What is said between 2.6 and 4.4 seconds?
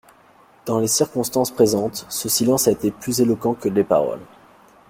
a été plus éloquent que les paroles.